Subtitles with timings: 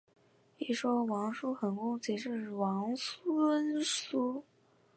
[0.57, 4.43] 一说王叔桓公即是王孙苏。